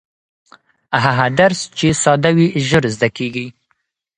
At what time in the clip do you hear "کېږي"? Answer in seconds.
3.17-3.47